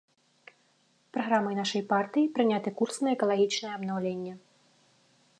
Праграмай 1.17 1.55
нашай 1.59 1.83
партыі 1.91 2.31
прыняты 2.37 2.69
курс 2.79 2.95
на 3.07 3.11
экалагічнае 3.15 3.73
абнаўленне. 3.77 4.33